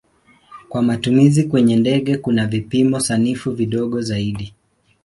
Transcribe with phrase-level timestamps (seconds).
[0.69, 4.53] Kwa matumizi kwenye ndege kuna vipimo sanifu vidogo zaidi.